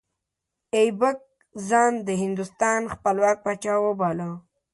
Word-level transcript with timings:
ایبک 0.77 1.19
ځان 1.69 1.93
د 2.07 2.09
هندوستان 2.23 2.81
خپلواک 2.93 3.37
پاچا 3.45 3.73
وباله. 3.83 4.29